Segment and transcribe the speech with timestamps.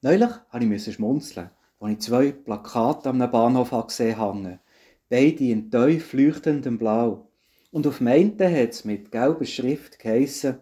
[0.00, 4.60] Neulich musste ich schmunzeln, als ich zwei Plakate am Bahnhof gesehen habe.
[5.08, 7.28] Beide in tief leuchtendem Blau.
[7.72, 10.58] Und auf dem einen hat es mit gelber Schrift geheissen,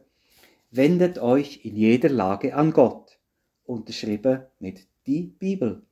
[0.70, 3.18] wendet euch in jeder Lage an Gott.
[3.66, 5.82] Unterschrieben mit die Bibel.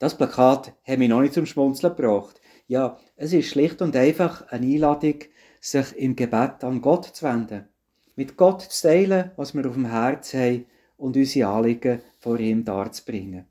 [0.00, 2.40] Das Plakat hat mich noch nicht zum Schmunzeln gebracht.
[2.66, 5.20] Ja, es ist schlicht und einfach eine Einladung,
[5.60, 7.68] sich im Gebet an Gott zu wenden.
[8.16, 10.66] Mit Gott zu teilen, was wir auf dem Herz haben
[11.00, 13.46] und unsere Anliegen vor ihm darzubringen.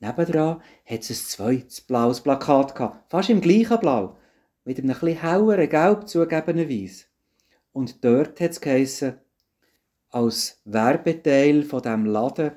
[0.00, 4.16] Nebendran hat es ein zweites blaues Plakat gehabt, fast im gleichen Blau,
[4.64, 7.06] mit einem etwas helleren Gelb zugegebenerweise.
[7.72, 9.18] Und dort hat es geheissen,
[10.10, 12.52] als Werbeteil von dem Laden,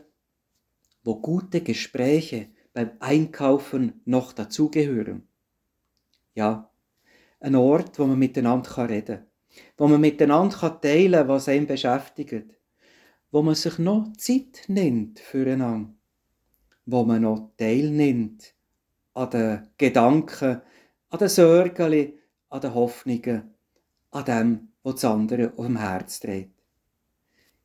[1.04, 5.28] wo gute Gespräche beim Einkaufen noch dazugehören.
[6.36, 6.70] Ja,
[7.40, 9.28] ein Ort, wo man miteinander reden kann,
[9.78, 12.46] wo man miteinander teilen kann, was einen beschäftigt,
[13.32, 15.94] wo man sich noch Zeit nimmt füreinander,
[16.86, 18.54] wo man noch teilnimmt
[19.14, 20.62] an den Gedanken,
[21.10, 22.14] an den Sorgen,
[22.50, 23.54] an den Hoffnungen,
[24.12, 26.56] an dem, was das andere auf dem Herz trägt.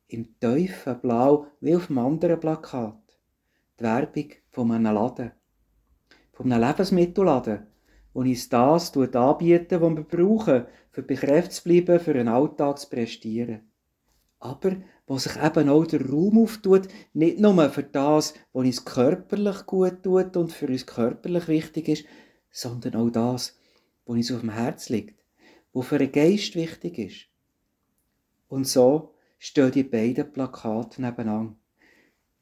[0.07, 3.01] Im tiefen Blau wie auf dem anderen Plakat
[3.79, 5.31] die Werbung von einem Laden,
[6.31, 7.65] von einem Lebensmittelladen,
[8.13, 12.89] wo uns das anbieten, was wir brauchen, für bekräftigt zu bleiben, für einen Alltag zu
[12.89, 13.69] prestieren.
[14.39, 14.75] Aber
[15.07, 20.03] wo sich eben auch der Raum auftut, nicht nur für das, was uns körperlich gut
[20.03, 22.05] tut und für uns körperlich wichtig ist,
[22.51, 23.57] sondern auch das,
[24.05, 25.23] was uns auf dem Herz liegt,
[25.73, 27.27] was für den Geist wichtig ist.
[28.47, 31.55] Und so stehen die beiden Plakate nebeneinander.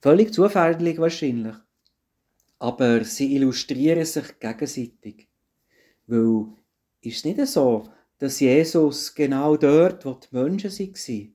[0.01, 1.55] Völlig zufällig wahrscheinlich.
[2.59, 5.27] Aber sie illustrieren sich gegenseitig.
[6.07, 6.47] Weil
[7.01, 7.83] ist es nicht so,
[8.19, 11.32] dass Jesus genau dort, wo die Menschen waren,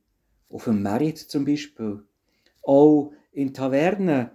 [0.49, 2.03] auf dem Merit zum Beispiel,
[2.63, 4.31] auch in Tavernen,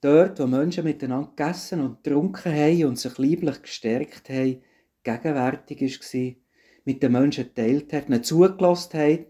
[0.00, 4.62] dort, wo Menschen miteinander gegessen und getrunken haben und sich lieblich gestärkt haben,
[5.02, 6.34] gegenwärtig war,
[6.84, 9.26] mit den Menschen geteilt hat, ihnen zugelassen hat,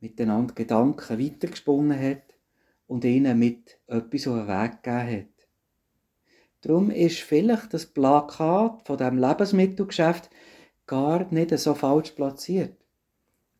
[0.00, 2.34] miteinander Gedanken weitergesponnen hat
[2.86, 5.48] und ihnen mit etwas auf den Weg gegeben hat.
[6.62, 10.30] Darum ist vielleicht das Plakat von dem Lebensmittelgeschäft
[10.86, 12.76] gar nicht so falsch platziert.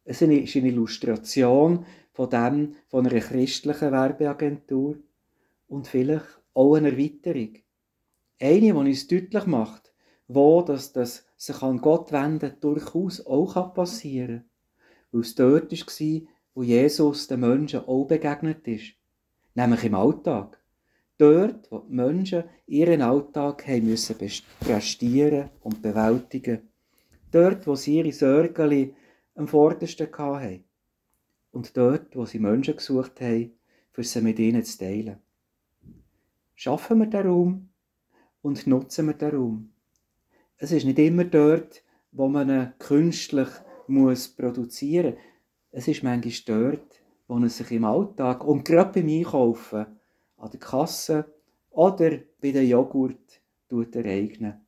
[0.06, 4.97] Es ist eine Illustration von dem von einer christlichen Werbeagentur
[5.69, 7.56] und vielleicht auch eine Erweiterung.
[8.41, 9.93] Eine, die uns deutlich macht,
[10.28, 14.44] wo das, das sich an Gott wenden durchaus auch passieren kann.
[15.12, 16.21] Weil es dort war,
[16.55, 18.94] wo Jesus den Menschen auch begegnet ist
[19.56, 20.61] nämlich im Alltag.
[21.19, 24.17] Dort, wo die Menschen ihren Alltag haben müssen
[24.61, 26.69] prestieren und bewältigen.
[27.33, 28.69] Dort, wo sie ihre Sorgen
[29.36, 30.64] am vordersten hatten.
[31.52, 33.52] Und dort, wo sie Menschen gesucht haben,
[33.92, 35.19] für sie mit ihnen zu teilen.
[36.54, 37.69] Schaffen wir den Raum
[38.42, 39.70] und nutzen wir den Raum.
[40.58, 41.82] Es ist nicht immer dort,
[42.12, 43.48] wo man ihn künstlich
[43.86, 45.22] muss produzieren muss.
[45.70, 49.86] Es ist manchmal dort, wo er sich im Alltag und gerade beim Einkaufen
[50.38, 51.34] an der Kasse
[51.70, 54.60] oder bei den Joghurt ereignen.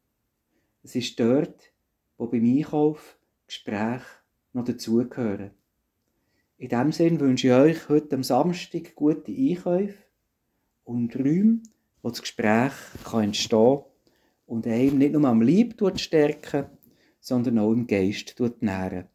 [0.83, 1.73] Es ist dort,
[2.19, 4.05] wo beim Einkauf Gespräche
[4.53, 5.51] noch dazugehören.
[6.57, 9.95] In diesem Sinn wünsche ich euch heute am Samstag gute Einkäufe
[10.85, 11.61] und Räume,
[12.03, 12.73] wo das Gespräch
[13.05, 13.85] kann entstehen kann
[14.47, 16.67] und einem nicht nur am Leib stärken,
[17.21, 19.07] sondern auch im Geist nähren.